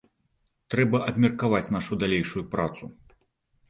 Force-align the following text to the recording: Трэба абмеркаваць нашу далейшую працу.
Трэба 0.75 0.97
абмеркаваць 1.13 1.63
нашу 1.79 2.01
далейшую 2.07 2.43
працу. 2.59 2.95